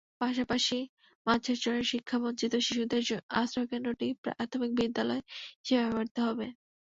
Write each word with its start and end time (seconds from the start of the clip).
পাশাপাশি 0.21 0.77
মাঝেরচরের 1.27 1.85
শিক্ষাবঞ্চিত 1.91 2.53
শিশুদের 2.65 3.01
জন্য 3.07 3.23
আশ্রয়কেন্দ্রটি 3.39 4.07
প্রাথমিক 4.23 4.71
বিদ্যালয় 4.79 5.23
হিসেবে 5.59 5.83
ব্যবহৃত 5.83 6.17
হবে। 6.27 6.47